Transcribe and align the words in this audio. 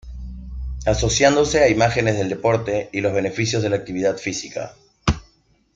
Asociándose 0.87 1.61
a 1.63 1.69
imágenes 1.69 2.17
del 2.17 2.27
deporte 2.27 2.89
y 2.91 3.01
los 3.01 3.13
beneficios 3.13 3.61
de 3.61 3.69
la 3.69 3.75
actividad 3.75 4.17
física. 4.17 4.73